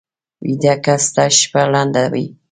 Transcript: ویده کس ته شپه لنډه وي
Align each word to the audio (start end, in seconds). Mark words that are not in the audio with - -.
ویده 0.45 0.73
کس 0.83 1.03
ته 1.15 1.23
شپه 1.39 1.61
لنډه 1.73 2.03
وي 2.11 2.25